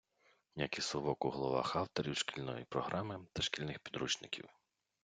[0.61, 4.49] Як і «совок» у головах авторів шкільної програми та шкільних підручників.